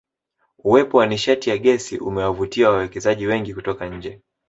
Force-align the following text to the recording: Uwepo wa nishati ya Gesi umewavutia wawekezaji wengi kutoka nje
Uwepo 0.63 0.97
wa 0.97 1.05
nishati 1.07 1.49
ya 1.49 1.57
Gesi 1.57 1.97
umewavutia 1.97 2.69
wawekezaji 2.69 3.27
wengi 3.27 3.53
kutoka 3.53 3.89
nje 3.89 4.21